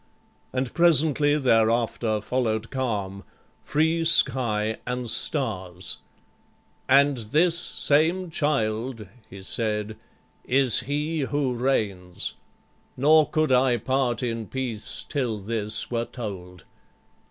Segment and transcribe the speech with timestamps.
[0.51, 3.23] And presently thereafter followed calm,
[3.63, 5.97] Free sky and stars:
[6.89, 9.97] 'And this same child,' he said,
[10.43, 12.33] 'Is he who reigns:
[12.97, 16.63] nor could I part in peace Till this were told.'